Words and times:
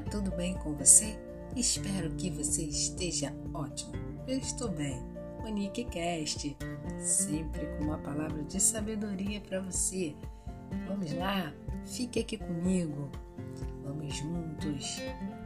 Tudo 0.00 0.30
bem 0.30 0.54
com 0.54 0.74
você? 0.74 1.18
Espero 1.56 2.10
que 2.10 2.30
você 2.30 2.62
esteja 2.62 3.34
ótimo. 3.52 3.92
Eu 4.26 4.38
estou 4.38 4.68
bem. 4.68 5.02
Monique 5.40 5.84
Cast, 5.84 6.56
sempre 6.98 7.66
com 7.76 7.84
uma 7.84 7.98
palavra 7.98 8.42
de 8.44 8.60
sabedoria 8.60 9.40
para 9.40 9.60
você. 9.60 10.14
Vamos 10.86 11.12
lá, 11.14 11.52
fique 11.86 12.20
aqui 12.20 12.36
comigo. 12.36 13.10
Vamos 13.82 14.14
juntos 14.14 15.00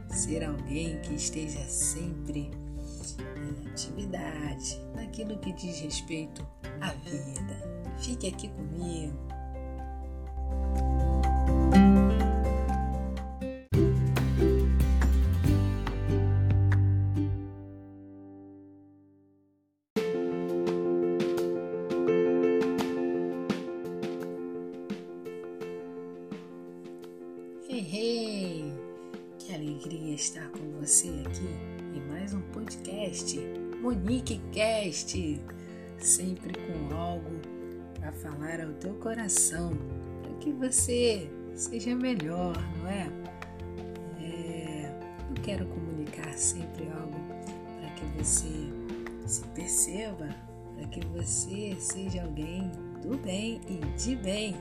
ser 0.09 0.43
alguém 0.43 0.99
que 1.01 1.13
esteja 1.13 1.63
sempre 1.67 2.51
em 3.37 3.69
atividade, 3.69 4.81
naquilo 4.95 5.37
que 5.39 5.53
diz 5.53 5.79
respeito 5.79 6.45
à 6.81 6.91
vida. 6.91 7.93
Fique 7.97 8.27
aqui 8.27 8.49
comigo. 8.49 9.17
Alegria 29.83 30.15
estar 30.15 30.49
com 30.49 30.79
você 30.79 31.09
aqui 31.25 31.49
em 31.93 31.99
mais 32.09 32.33
um 32.33 32.39
podcast, 32.53 33.37
Monique 33.81 34.39
Cast, 34.53 35.41
sempre 35.97 36.53
com 36.53 36.95
algo 36.95 37.31
para 37.99 38.13
falar 38.13 38.61
ao 38.61 38.71
teu 38.75 38.93
coração, 38.95 39.73
para 40.21 40.33
que 40.39 40.53
você 40.53 41.29
seja 41.53 41.93
melhor, 41.95 42.55
não 42.77 42.87
é? 42.87 43.09
é? 44.21 44.99
Eu 45.29 45.41
quero 45.43 45.65
comunicar 45.65 46.31
sempre 46.37 46.87
algo 46.87 47.19
para 47.81 47.89
que 47.89 48.05
você 48.17 48.47
se 49.25 49.45
perceba, 49.49 50.29
para 50.77 50.87
que 50.87 51.05
você 51.07 51.75
seja 51.77 52.23
alguém 52.23 52.71
do 53.01 53.17
bem 53.17 53.59
e 53.67 53.79
de 53.97 54.15
bem 54.15 54.55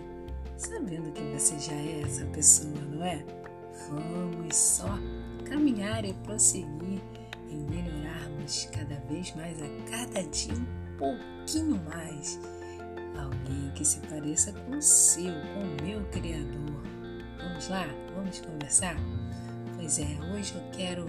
sabendo 0.57 1.13
que 1.13 1.23
você 1.33 1.57
já 1.61 1.75
é 1.75 2.03
essa 2.03 2.25
pessoa, 2.27 2.81
não 2.91 3.05
é? 3.05 3.25
Vamos 3.89 4.57
só 4.57 4.99
caminhar 5.45 6.05
e 6.05 6.13
prosseguir 6.15 7.01
em 7.49 7.59
melhorarmos 7.69 8.69
cada 8.73 8.97
vez 9.07 9.35
mais, 9.35 9.57
a 9.61 9.91
cada 9.91 10.23
dia 10.29 10.55
um 10.55 10.97
pouquinho 10.99 11.83
mais. 11.85 12.39
Alguém 13.19 13.73
que 13.75 13.85
se 13.85 14.01
pareça 14.01 14.53
com 14.53 14.77
o 14.77 14.83
seu, 14.83 15.33
com 15.55 15.61
o 15.61 15.87
meu 15.87 16.05
Criador. 16.11 16.83
Vamos 17.39 17.69
lá? 17.69 17.87
Vamos 18.15 18.41
conversar? 18.41 18.97
Pois 19.77 19.99
é, 19.99 20.19
hoje 20.33 20.55
eu 20.55 20.71
quero 20.73 21.07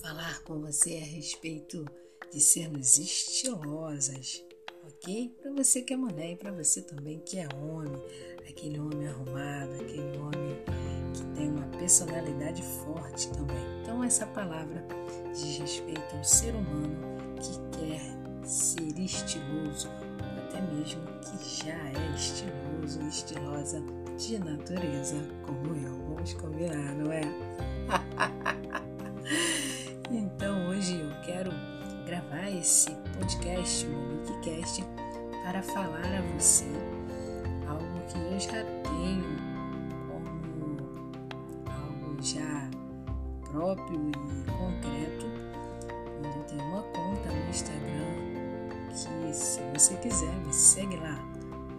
falar 0.00 0.40
com 0.42 0.60
você 0.60 0.96
a 0.96 1.06
respeito 1.06 1.84
de 2.32 2.40
sermos 2.40 2.98
estilosas 2.98 4.44
ok? 4.86 5.34
Para 5.40 5.52
você 5.52 5.82
que 5.82 5.92
é 5.92 5.96
mulher 5.96 6.32
e 6.32 6.36
para 6.36 6.52
você 6.52 6.82
também 6.82 7.18
que 7.20 7.38
é 7.38 7.48
homem, 7.54 8.02
aquele 8.48 8.78
homem 8.78 9.06
arrumado, 9.08 9.74
aquele 9.74 10.18
homem 10.18 10.56
que 11.14 11.22
tem 11.36 11.50
uma 11.50 11.66
personalidade 11.78 12.62
forte 12.62 13.28
também. 13.28 13.56
Então, 13.80 14.02
essa 14.02 14.26
palavra 14.26 14.84
diz 15.32 15.58
respeito 15.58 16.16
ao 16.16 16.24
ser 16.24 16.52
humano 16.54 16.96
que 17.36 17.60
quer 17.78 18.02
ser 18.44 18.98
estiloso, 18.98 19.88
ou 19.88 20.44
até 20.44 20.60
mesmo 20.60 21.00
que 21.20 21.64
já 21.64 21.72
é 21.72 22.14
estiloso, 22.14 23.00
estilosa 23.08 23.82
de 24.18 24.38
natureza, 24.38 25.16
como 25.46 25.74
eu. 25.76 25.94
Vamos 26.08 26.34
combinar, 26.34 26.94
não 26.94 27.12
é? 27.12 27.20
então, 30.10 30.68
hoje 30.68 31.00
eu 31.00 31.10
quero 31.22 31.50
gravar 32.06 32.50
esse 32.50 32.90
podcast, 33.18 33.86
o 33.86 34.20
Wikicast, 34.20 34.84
para 35.44 35.62
falar 35.62 36.04
a 36.04 36.22
você 36.36 36.66
algo 37.68 38.00
que 38.08 38.18
eu 38.18 38.40
já 38.40 38.64
tenho 38.82 39.43
próprio 43.64 44.10
e 44.10 44.50
concreto, 44.50 45.26
onde 46.18 46.36
eu 46.38 46.44
tenho 46.44 46.62
uma 46.64 46.82
conta 46.82 47.32
no 47.32 47.48
Instagram 47.48 48.14
que 48.90 49.34
se 49.34 49.60
você 49.72 49.96
quiser 49.96 50.34
me 50.44 50.52
segue 50.52 50.96
lá, 50.96 51.18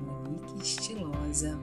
Monique 0.01 0.63
Estilosa, 0.63 1.59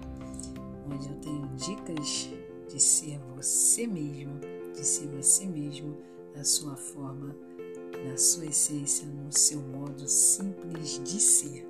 onde 0.89 1.09
eu 1.09 1.17
tenho 1.17 1.49
dicas 1.57 2.31
de 2.69 2.81
ser 2.81 3.19
você 3.35 3.85
mesmo, 3.85 4.39
de 4.73 4.87
ser 4.87 5.09
você 5.09 5.45
mesmo 5.45 5.99
na 6.37 6.45
sua 6.45 6.77
forma 6.77 7.35
na 8.05 8.17
sua 8.17 8.47
essência, 8.47 9.07
no 9.07 9.31
seu 9.31 9.61
modo 9.61 10.09
simples 10.09 11.01
de 11.05 11.21
ser. 11.21 11.69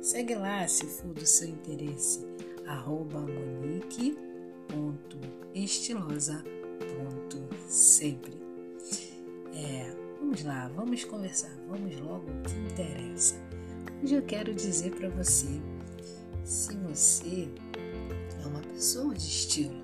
Segue 0.00 0.34
lá 0.34 0.66
se 0.66 0.86
for 0.86 1.12
do 1.14 1.26
seu 1.26 1.48
interesse, 1.48 2.26
arroba 2.66 3.18
monique.estilosa.sempre. 7.72 8.32
É, 9.54 9.94
vamos 10.20 10.44
lá, 10.44 10.70
vamos 10.76 11.04
conversar, 11.04 11.50
vamos 11.68 11.98
logo 12.00 12.26
o 12.30 12.42
que 12.42 12.54
interessa. 12.72 13.34
Hoje 14.02 14.14
eu 14.14 14.22
quero 14.22 14.54
dizer 14.54 14.94
para 14.94 15.08
você, 15.08 15.48
se 16.44 16.76
você 16.76 17.48
é 18.42 18.46
uma 18.46 18.60
pessoa 18.60 19.14
de 19.14 19.26
estilo, 19.26 19.80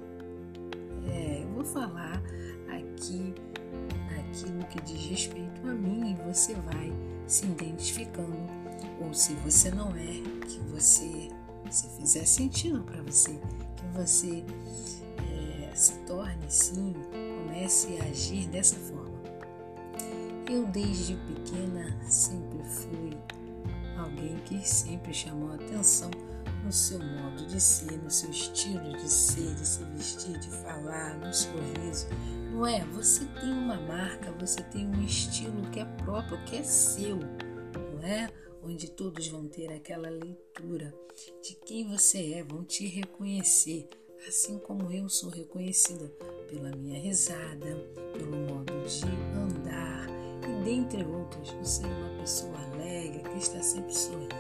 é, 1.11 1.43
eu 1.43 1.49
vou 1.49 1.65
falar 1.65 2.23
aqui 2.69 3.35
aquilo 4.19 4.65
que 4.67 4.81
diz 4.83 5.07
respeito 5.07 5.67
a 5.67 5.73
mim 5.73 6.13
e 6.13 6.31
você 6.31 6.55
vai 6.55 6.93
se 7.27 7.47
identificando. 7.47 8.37
Ou 9.01 9.15
se 9.15 9.33
você 9.35 9.71
não 9.71 9.91
é, 9.97 10.23
que 10.47 10.59
você, 10.71 11.31
se 11.71 11.89
fizer 11.97 12.25
sentido 12.25 12.83
para 12.83 13.01
você, 13.03 13.39
que 13.77 13.87
você 13.97 14.45
é, 15.19 15.75
se 15.75 15.95
torne 16.01 16.45
sim, 16.49 16.95
comece 17.49 17.99
a 18.01 18.05
agir 18.05 18.47
dessa 18.49 18.77
forma. 18.77 19.19
Eu 20.51 20.67
desde 20.67 21.15
pequena 21.17 21.99
sempre 22.09 22.63
fui 22.65 23.17
alguém 23.97 24.37
que 24.45 24.67
sempre 24.67 25.13
chamou 25.13 25.53
atenção 25.55 26.11
no 26.65 26.73
seu 26.73 26.99
modo 26.99 27.47
de 27.47 27.61
ser, 27.61 27.97
no 27.99 28.11
seu 28.11 28.31
estilo 28.31 28.93
de 28.93 29.09
ser, 29.09 29.55
de 29.55 29.67
se 29.67 29.85
vestir, 29.85 30.39
de 30.39 30.51
falar, 30.51 31.19
no 31.19 31.33
sorriso. 31.33 32.07
Não 32.53 32.67
é? 32.67 32.85
Você 32.87 33.25
tem 33.41 33.53
uma 33.53 33.77
marca, 33.81 34.33
você 34.33 34.63
tem 34.63 34.87
um 34.87 35.03
estilo 35.03 35.71
que 35.71 35.81
é 35.81 35.85
próprio, 35.85 36.43
que 36.45 36.57
é 36.57 36.63
seu, 36.63 37.19
não 37.19 38.03
é? 38.03 38.29
Onde 38.63 38.91
todos 38.91 39.27
vão 39.29 39.47
ter 39.47 39.73
aquela 39.73 40.11
leitura 40.11 40.95
de 41.43 41.55
quem 41.65 41.89
você 41.89 42.35
é, 42.35 42.43
vão 42.43 42.65
te 42.65 42.87
reconhecer, 42.87 43.89
assim 44.27 44.59
como 44.59 44.93
eu 44.93 45.09
sou 45.09 45.31
reconhecida 45.31 46.09
pela 46.49 46.71
minha 46.77 46.99
risada, 46.99 47.77
pelo 48.13 48.37
modo 48.37 48.73
de 48.87 49.05
andar 49.37 50.07
e 50.43 50.65
dentre 50.65 51.05
outros, 51.05 51.51
por 51.53 51.65
ser 51.65 51.87
uma 51.87 52.19
pessoa 52.21 52.57
alegre 52.73 53.23
que 53.23 53.39
está 53.39 53.63
sempre 53.63 53.95
sorrindo. 53.95 54.35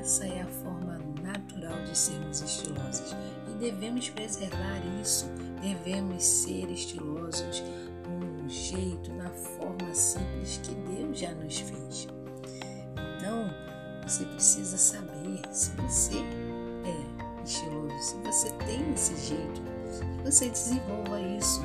Essa 0.00 0.26
é 0.26 0.42
a 0.42 0.48
forma 0.48 0.98
natural 1.22 1.84
de 1.84 1.96
sermos 1.96 2.40
estilosos 2.40 3.14
e 3.48 3.58
devemos 3.58 4.08
preservar 4.10 4.80
isso, 5.00 5.26
devemos 5.60 6.22
ser 6.24 6.70
estilosos 6.70 7.62
no 8.08 8.48
jeito, 8.48 9.12
na 9.12 9.30
forma 9.30 9.94
simples 9.94 10.60
que 10.62 10.74
Deus 10.74 11.18
já 11.18 11.32
nos 11.34 11.58
fez. 11.60 12.08
Então, 13.16 13.50
você 14.02 14.24
precisa 14.24 14.76
saber 14.76 15.40
se 15.52 15.70
você 15.76 16.16
estiloso, 17.44 17.98
se 17.98 18.16
você 18.16 18.50
tem 18.64 18.92
esse 18.92 19.16
jeito, 19.28 19.62
você 20.24 20.48
desenvolva 20.48 21.20
isso, 21.20 21.60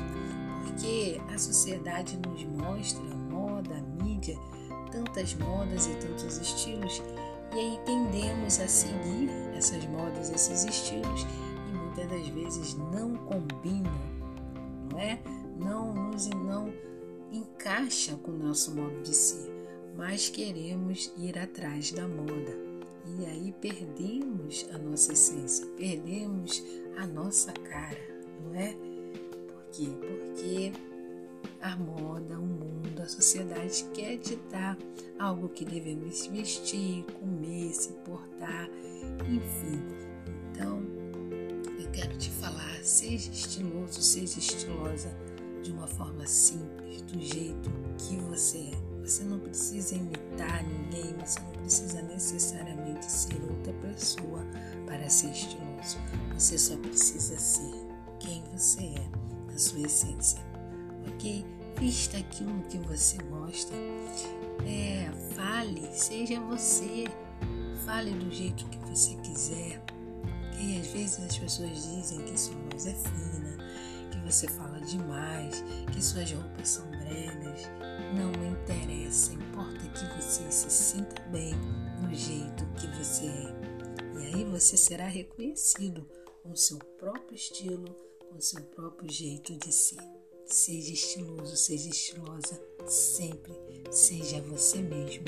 porque 0.64 1.20
a 1.32 1.38
sociedade 1.38 2.18
nos 2.26 2.44
mostra, 2.44 3.02
moda, 3.30 3.82
mídia, 4.02 4.36
tantas 4.90 5.34
modas 5.34 5.86
e 5.86 5.94
tantos 5.96 6.38
estilos 6.38 7.02
e 7.54 7.58
aí 7.58 7.80
tendemos 7.86 8.60
a 8.60 8.68
seguir 8.68 9.30
essas 9.56 9.84
modas, 9.86 10.30
esses 10.30 10.64
estilos 10.64 11.26
e 11.68 11.72
muitas 11.72 12.06
das 12.10 12.28
vezes 12.28 12.74
não 12.74 13.14
combinam, 13.14 13.94
não 14.90 14.98
é? 14.98 15.18
Não 15.58 15.94
nos 15.94 16.26
não 16.26 16.70
encaixa 17.32 18.14
com 18.16 18.32
o 18.32 18.38
nosso 18.38 18.74
modo 18.74 19.00
de 19.02 19.14
ser, 19.14 19.50
mas 19.96 20.28
queremos 20.28 21.12
ir 21.16 21.38
atrás 21.38 21.92
da 21.92 22.06
moda. 22.06 22.65
E 23.18 23.24
aí 23.24 23.54
perdemos 23.60 24.66
a 24.72 24.78
nossa 24.78 25.12
essência, 25.12 25.66
perdemos 25.76 26.62
a 26.96 27.06
nossa 27.06 27.52
cara, 27.52 27.98
não 28.42 28.54
é? 28.54 28.72
Por 28.72 29.64
quê? 29.70 29.88
Porque 30.00 30.72
a 31.60 31.76
moda, 31.76 32.38
o 32.38 32.46
mundo, 32.46 33.00
a 33.00 33.08
sociedade 33.08 33.84
quer 33.94 34.18
ditar 34.18 34.76
algo 35.18 35.48
que 35.48 35.64
devemos 35.64 36.26
vestir, 36.26 37.04
comer, 37.20 37.72
se 37.72 37.92
portar, 38.04 38.68
enfim. 39.20 39.82
Então, 40.50 40.82
eu 41.78 41.90
quero 41.92 42.16
te 42.18 42.30
falar, 42.30 42.82
seja 42.82 43.30
estiloso, 43.30 44.02
seja 44.02 44.38
estilosa 44.38 45.16
de 45.62 45.72
uma 45.72 45.86
forma 45.86 46.26
simples, 46.26 47.02
do 47.02 47.20
jeito 47.20 47.70
que 47.98 48.16
você 48.16 48.58
é. 48.58 48.95
Você 49.06 49.22
não 49.22 49.38
precisa 49.38 49.94
imitar 49.94 50.64
ninguém, 50.64 51.14
você 51.24 51.38
não 51.38 51.52
precisa 51.52 52.02
necessariamente 52.02 53.04
ser 53.04 53.40
outra 53.48 53.72
pessoa 53.74 54.44
para 54.84 55.08
ser 55.08 55.30
estiloso. 55.30 55.98
Você 56.36 56.58
só 56.58 56.76
precisa 56.78 57.38
ser 57.38 57.86
quem 58.18 58.42
você 58.52 58.82
é, 58.82 59.54
a 59.54 59.56
sua 59.56 59.82
essência. 59.82 60.40
Ok? 61.06 61.46
Vista 61.78 62.18
aquilo 62.18 62.60
que 62.64 62.78
você 62.78 63.18
gosta. 63.30 63.72
É, 64.66 65.08
fale, 65.36 65.88
seja 65.92 66.40
você. 66.40 67.04
Fale 67.84 68.10
do 68.10 68.28
jeito 68.32 68.66
que 68.66 68.78
você 68.90 69.14
quiser. 69.22 69.80
E 70.58 70.80
às 70.80 70.86
vezes 70.88 71.20
as 71.20 71.38
pessoas 71.38 71.70
dizem 71.70 72.24
que 72.24 72.40
sua 72.40 72.56
voz 72.70 72.86
é 72.86 72.94
fina, 72.94 73.56
que 74.10 74.18
você 74.20 74.48
fala 74.48 74.80
demais, 74.80 75.62
que 75.92 76.02
suas 76.02 76.32
roupas 76.32 76.68
são 76.68 76.86
bregas. 76.90 77.70
Não 78.14 78.30
me 78.30 78.48
interessa, 78.48 78.85
importa 79.34 79.78
que 79.88 80.20
você 80.20 80.50
se 80.50 80.70
sinta 80.70 81.22
bem 81.30 81.54
no 82.02 82.12
jeito 82.14 82.66
que 82.78 82.86
você 82.98 83.26
é. 83.26 84.20
E 84.20 84.26
aí 84.34 84.44
você 84.44 84.76
será 84.76 85.06
reconhecido 85.06 86.06
com 86.42 86.54
seu 86.56 86.78
próprio 86.78 87.34
estilo, 87.34 87.94
com 88.28 88.40
seu 88.40 88.62
próprio 88.62 89.10
jeito 89.10 89.56
de 89.56 89.72
ser. 89.72 89.98
Seja 90.46 90.92
estiloso, 90.92 91.56
seja 91.56 91.88
estilosa, 91.88 92.60
sempre 92.86 93.52
seja 93.90 94.40
você 94.42 94.78
mesmo 94.78 95.24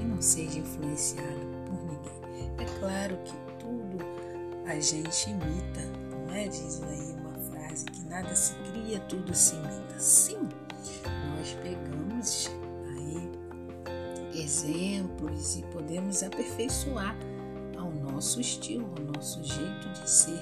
e 0.00 0.04
não 0.04 0.20
seja 0.20 0.58
influenciado 0.58 1.46
por 1.66 1.84
ninguém. 1.84 2.52
É 2.58 2.78
claro 2.80 3.16
que 3.24 3.32
tudo 3.58 3.98
a 4.66 4.78
gente 4.80 5.30
imita, 5.30 5.80
não 6.10 6.34
é? 6.34 6.48
Diz 6.48 6.82
aí 6.82 7.12
uma 7.12 7.34
frase 7.50 7.84
que 7.86 8.00
nada 8.02 8.34
se 8.34 8.54
cria, 8.70 9.00
tudo 9.00 9.34
se 9.34 9.54
imita. 9.54 9.98
Sim, 9.98 10.48
nós 11.36 11.52
pegamos 11.62 11.91
exemplos 15.12 15.56
e 15.56 15.62
podemos 15.72 16.22
aperfeiçoar 16.22 17.16
ao 17.78 17.90
nosso 17.90 18.40
estilo, 18.40 18.90
ao 18.96 19.14
nosso 19.14 19.42
jeito 19.42 19.88
de 19.92 20.08
ser, 20.10 20.40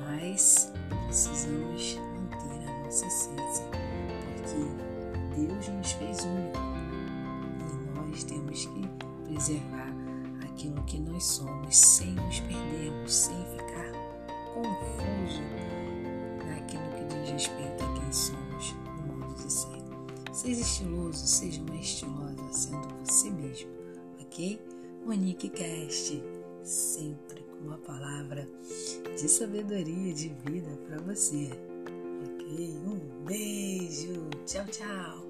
mas 0.00 0.72
precisamos 1.06 1.96
manter 1.96 2.68
a 2.68 2.84
nossa 2.84 3.06
essência, 3.06 3.64
porque 4.36 5.40
Deus 5.40 5.68
nos 5.68 5.92
fez 5.92 6.24
únicos 6.24 6.60
e 7.60 7.98
nós 7.98 8.24
temos 8.24 8.66
que 8.66 8.88
preservar 9.28 9.92
aquilo 10.44 10.82
que 10.84 10.98
nós 10.98 11.24
somos 11.24 11.76
sem 11.76 12.12
nos 12.12 12.40
perdermos, 12.40 13.12
sem 13.12 13.36
ficar 13.56 13.91
Seja 20.42 20.60
estiloso, 20.60 21.24
seja 21.24 21.62
uma 21.62 21.76
estilosa, 21.76 22.52
sendo 22.52 22.88
você 23.04 23.30
mesmo, 23.30 23.70
ok? 24.20 24.60
Monique 25.06 25.48
Cast, 25.48 26.20
sempre 26.64 27.42
com 27.44 27.68
uma 27.68 27.78
palavra 27.78 28.48
de 29.04 29.28
sabedoria, 29.28 30.12
de 30.12 30.30
vida 30.44 30.76
para 30.88 30.98
você. 31.02 31.48
Ok? 32.24 32.76
Um 32.84 33.24
beijo. 33.24 34.30
Tchau, 34.44 34.66
tchau. 34.66 35.21